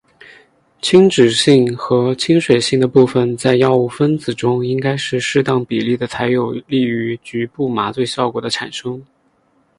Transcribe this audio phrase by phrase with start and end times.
[0.81, 9.05] 亲脂性和亲水性的部分在药物分子中应该是适当比例的才有利于局部麻醉效果的产生。